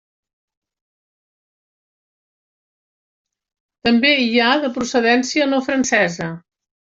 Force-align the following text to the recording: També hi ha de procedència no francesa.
També 3.89 4.13
hi 4.23 4.39
ha 4.39 4.49
de 4.65 4.73
procedència 4.79 5.49
no 5.53 5.61
francesa. 5.69 6.31